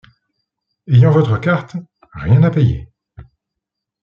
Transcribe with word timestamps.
Ayant 0.87 1.11
votre 1.11 1.37
carte, 1.37 1.75
rien 2.15 2.41
à 2.41 2.49
payer. 2.49 2.89